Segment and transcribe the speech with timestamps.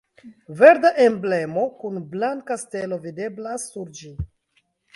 [0.61, 4.13] Verda emblemo kun blanka stelo videblas sur ĝi.